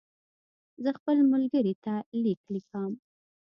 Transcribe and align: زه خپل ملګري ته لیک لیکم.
زه 0.83 0.89
خپل 0.97 1.17
ملګري 1.31 1.73
ته 1.83 1.93
لیک 2.23 2.41
لیکم. 2.53 2.91